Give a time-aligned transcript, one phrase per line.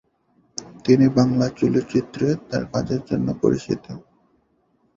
[0.85, 3.83] তিনি বাংলা চলচ্চিত্রে তার কাজের জন্য পরিচিত।